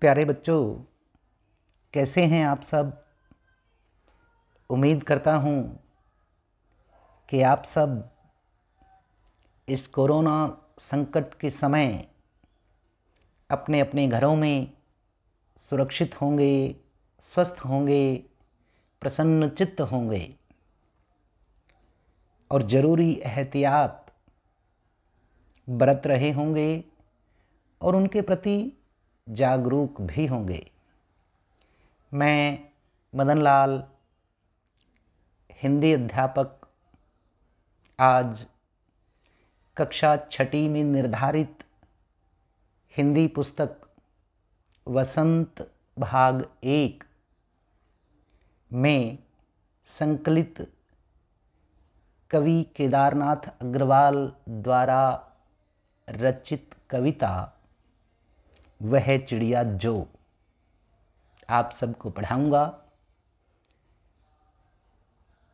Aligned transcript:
प्यारे 0.00 0.24
बच्चों, 0.24 0.74
कैसे 1.92 2.24
हैं 2.24 2.46
आप 2.46 2.62
सब? 2.62 3.04
उम्मीद 4.70 5.04
करता 5.04 5.34
हूँ 5.34 5.84
कि 7.28 7.42
आप 7.42 7.64
सब 7.64 8.10
इस 9.68 9.86
कोरोना 9.86 10.62
संकट 10.78 11.34
के 11.34 11.50
समय 11.50 12.08
अपने 13.50 13.80
अपने 13.80 14.08
घरों 14.08 14.36
में 14.36 14.72
सुरक्षित 15.70 16.20
होंगे, 16.20 16.76
स्वस्थ 17.34 17.56
होंगे, 17.60 18.24
प्रसन्न 19.00 19.48
चित्त 19.48 19.80
होंगे। 19.80 20.36
और 22.50 22.62
ज़रूरी 22.62 23.12
एहतियात 23.12 24.14
बरत 25.68 26.02
रहे 26.06 26.30
होंगे 26.30 26.84
और 27.80 27.96
उनके 27.96 28.20
प्रति 28.22 28.75
जागरूक 29.28 30.00
भी 30.00 30.26
होंगे। 30.26 30.70
मैं 32.14 32.58
मदन 33.14 33.38
लाल 33.38 33.84
हिंदी 35.62 35.92
अध्यापक, 35.92 36.66
आज 38.00 38.46
कक्षा 39.76 40.16
छठी 40.32 40.68
में 40.68 40.84
निर्धारित 40.84 41.64
हिंदी 42.96 43.26
पुस्तक 43.28 43.76
वसंत 44.86 45.70
भाग 45.98 46.48
एक 46.64 47.04
में 48.72 49.18
संकलित 49.98 50.72
कवि 52.30 52.62
केदारनाथ 52.76 53.50
अग्रवाल 53.62 54.32
द्वारा 54.48 55.32
रचित 56.08 56.74
कविता 56.90 57.55
वह 58.82 59.16
चिड़िया 59.18 59.62
जो 59.62 60.06
आप 61.50 61.70
सबको 61.80 62.10
पढ़ाऊँगा। 62.10 62.82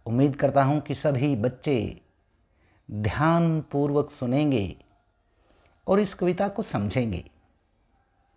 उम्मीद 0.06 0.36
करता 0.36 0.64
हूँ 0.64 0.80
कि 0.80 0.94
सभी 0.94 1.36
बच्चे 1.36 2.00
ध्यान 2.90 3.60
पूर्वक 3.60 4.10
सुनेंगे 4.10 4.76
और 5.86 6.00
इस 6.00 6.14
कविता 6.14 6.48
को 6.48 6.62
समझेंगे। 6.62 7.30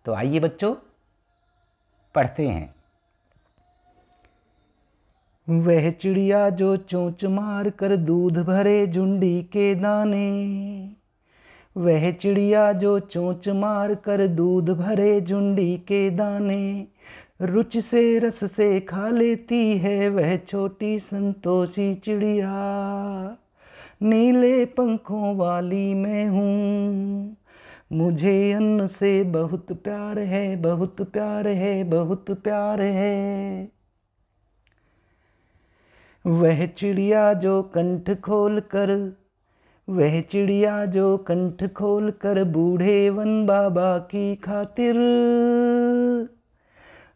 तो 0.05 0.13
आइए 0.13 0.39
बच्चों, 0.39 0.75
पढ़ते 2.15 2.49
हैं। 2.49 2.75
वह 5.49 5.91
चिड़िया 5.91 6.49
जो 6.49 6.77
चोंच 6.77 7.25
मार 7.25 7.69
कर 7.69 7.95
दूध 7.95 8.37
भरे 8.37 8.87
झुंडी 8.87 9.43
के 9.43 9.75
दाने 9.75 10.94
वह 11.75 12.11
चिड़िया 12.11 12.71
जो 12.73 12.99
चोंच 12.99 13.47
मार 13.49 13.95
कर 13.95 14.27
दूध 14.27 14.69
भरे 14.69 15.21
झुंडी 15.21 15.77
के 15.77 16.09
दाने 16.09 16.87
रुच 17.41 17.77
से 17.77 18.19
रस 18.19 18.43
से 18.53 18.79
खा 18.79 19.09
लेती 19.09 19.77
है, 19.77 20.09
वह 20.09 20.35
छोटी 20.37 20.99
संतोषी 20.99 21.95
चिड़िया। 21.95 23.37
नीले 24.01 24.65
पंखों 24.65 25.35
वाली 25.35 25.93
मैं 25.93 26.27
हूँ, 26.27 27.37
मुझे 27.91 28.51
अन्न 28.53 28.87
से 28.87 29.23
बहुत 29.23 29.71
प्यार 29.71 30.19
है, 30.19 30.55
बहुत 30.55 31.01
प्यार 31.01 31.47
है, 31.47 31.83
बहुत 31.83 32.31
प्यार 32.31 32.81
है। 32.81 33.71
वह 36.25 36.65
चिड़िया 36.67 37.33
जो 37.33 37.61
कंठ 37.63 38.09
खोल 38.21 38.59
कर 38.59 38.95
वह 39.89 40.21
चिड़िया 40.21 40.85
जो 40.85 41.17
कंठ 41.17 41.73
खोल 41.73 42.11
कर 42.11 42.43
बूढ़े 42.43 43.09
वन 43.09 43.45
बाबा 43.45 43.97
की 43.97 44.35
खातिर 44.35 44.95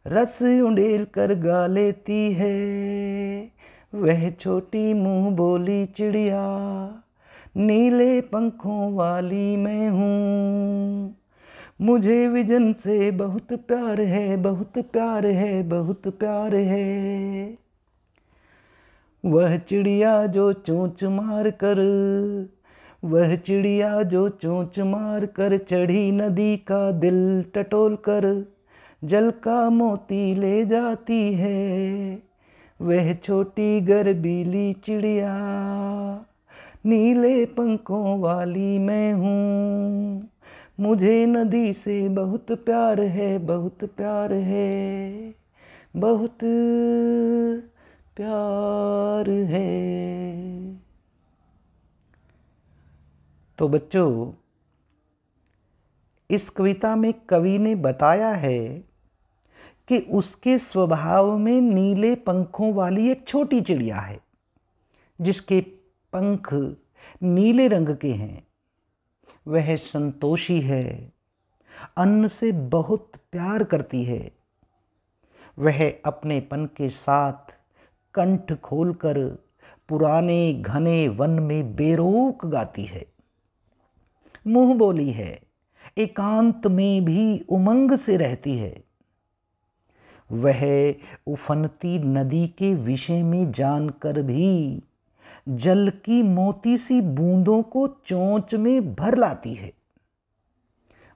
रस 0.07 0.41
उंडेल 0.41 1.05
कर 1.05 1.33
गा 1.33 1.67
लेती 1.67 2.33
है। 2.33 3.51
वह 3.95 4.29
छोटी 4.29 4.93
मुँह 4.93 5.35
बोली, 5.35 5.85
चिड़िया, 5.85 6.43
नीले 7.57 8.21
पंखों 8.21 8.93
वाली 8.93 9.55
मैं 9.57 9.89
हूँ। 9.89 11.15
मुझे 11.81 12.27
विजन 12.27 12.73
से 12.73 13.11
बहुत 13.11 13.53
प्यार 13.53 14.01
है, 14.01 14.37
बहुत 14.37 14.77
प्यार 14.77 15.25
है, 15.25 15.63
बहुत 15.63 16.07
प्यार 16.07 16.55
है। 16.55 17.55
वह 19.25 19.57
चिड़िया 19.57 20.25
जो 20.25 20.53
चोंच 20.53 21.03
मार 21.03 21.49
कर 21.49 21.75
वह 23.03 23.35
चिड़िया 23.35 24.03
जो 24.03 24.29
चोंच 24.29 24.79
मार 24.79 25.25
कर 25.25 25.57
चढ़ी 25.57 26.11
नदी 26.11 26.57
का 26.57 26.91
दिल 26.91 27.45
टटोल 27.55 27.95
कर, 27.95 28.45
जल 29.03 29.31
का 29.31 29.69
मोती 29.69 30.35
ले 30.35 30.65
जाती 30.65 31.33
है। 31.33 32.19
वह 32.81 33.13
छोटी 33.13 33.81
गर्बीली 33.81 34.73
चिड़िया, 34.73 35.35
नीले 36.85 37.45
पंखों 37.45 38.19
वाली 38.19 38.79
मैं 38.79 39.13
हूँ। 39.13 40.29
मुझे 40.79 41.25
नदी 41.25 41.73
से 41.73 42.09
बहुत 42.09 42.51
प्यार 42.51 43.01
है, 43.01 43.37
बहुत 43.37 43.83
प्यार 43.83 44.33
है, 44.33 45.33
बहुत 45.95 46.37
प्यार 48.15 49.29
है। 49.29 50.78
तो 53.59 53.67
बच्चों, 53.67 54.33
इस 56.29 56.49
कविता 56.49 56.95
में 56.95 57.13
कवि 57.13 57.57
ने 57.59 57.75
बताया 57.75 58.29
है 58.29 58.67
कि 59.87 59.99
उसके 59.99 60.57
स्वभाव 60.57 61.37
में 61.37 61.61
नीले 61.61 62.15
पंखों 62.15 62.73
वाली 62.73 63.11
एक 63.11 63.27
छोटी 63.27 63.61
चिड़िया 63.61 63.99
है, 63.99 64.19
जिसके 65.21 65.61
पंख 66.13 66.53
नीले 67.23 67.67
रंग 67.67 67.97
के 67.97 68.13
हैं। 68.13 68.47
वह 69.47 69.75
संतोषी 69.75 70.61
है, 70.61 71.13
अन्न 71.97 72.27
से 72.27 72.51
बहुत 72.51 73.11
प्यार 73.31 73.63
करती 73.63 74.03
है। 74.03 74.31
वह 75.59 75.93
अपनेपन 76.05 76.65
के 76.65 76.89
साथ 76.89 77.55
कंठ 78.13 78.53
खोलकर 78.53 79.19
पुराने 79.89 80.53
घने 80.53 81.07
वन 81.07 81.29
में 81.29 81.75
बेरोक 81.75 82.45
गाती 82.45 82.83
है। 82.83 83.18
मुँह 84.47 84.75
बोली 84.75 85.11
है, 85.11 85.41
एकांत 85.97 86.67
में 86.67 87.05
भी 87.05 87.39
उमंग 87.49 87.91
से 87.91 88.17
रहती 88.17 88.57
है। 88.57 88.83
वह 90.31 90.95
उफनती 91.27 91.99
नदी 91.99 92.47
के 92.47 92.73
विषय 92.73 93.23
में 93.23 93.51
जानकर 93.51 94.21
भी 94.21 94.83
जल 95.49 95.91
की 96.05 96.23
मोती 96.23 96.77
सी 96.77 97.01
बूंदों 97.01 97.63
को 97.63 97.87
चोंच 97.87 98.55
में 98.55 98.95
भर 98.95 99.17
लाती 99.17 99.53
है। 99.53 99.73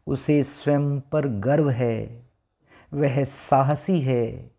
उसे 0.07 0.43
स्वयं 0.43 0.99
पर 0.99 1.27
गर्व 1.27 1.69
है, 1.69 2.25
वह 2.93 3.23
साहसी 3.23 3.99
है, 3.99 4.51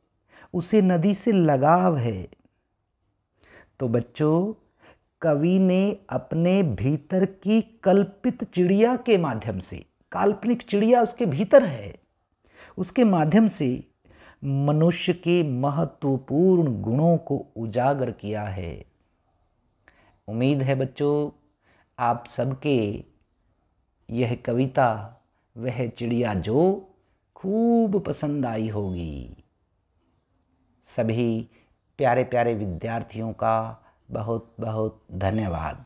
उसे 0.54 0.82
नदी 0.82 1.14
से 1.14 1.32
लगाव 1.32 1.96
है। 1.96 2.28
तो 3.80 3.88
बच्चों 3.88 4.54
कवि 5.24 5.58
ने 5.58 5.98
अपने 6.10 6.62
भीतर 6.62 7.24
की 7.24 7.62
कल्पित 7.62 8.44
चिड़िया 8.44 8.96
के 8.96 9.18
माध्यम 9.18 9.58
से, 9.58 9.86
काल्पनिक 10.12 10.62
चिड़िया 10.62 11.02
उसके 11.02 11.26
भीतर 11.26 11.64
है, 11.64 11.98
उसके 12.78 13.04
माध्यम 13.04 13.48
से 13.48 13.88
मनुष्य 14.44 15.12
के 15.12 15.42
महत्वपूर्ण 15.42 16.82
गुणों 16.82 17.16
को 17.16 17.46
उजागर 17.56 18.10
किया 18.10 18.42
है। 18.42 18.84
उम्मीद 20.28 20.62
है 20.62 20.74
बच्चों, 20.74 21.30
आप 21.98 22.26
सबके 22.26 23.04
यह 24.10 24.34
कविता, 24.34 25.20
वह 25.56 25.88
चिड़िया 25.88 26.34
जो 26.34 26.90
खूब 27.36 28.04
पसंद 28.04 28.46
आई 28.46 28.68
होगी। 28.68 29.36
सभी 30.96 31.48
प्यारे 31.98 32.24
प्यारे 32.24 32.54
विद्यार्थियों 32.54 33.32
का 33.32 33.80
बहुत 34.10 34.54
बहुत 34.60 35.02
धन्यवाद। 35.12 35.84